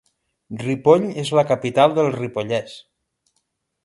[0.61, 2.73] Ripoll és la capital del Ripollès.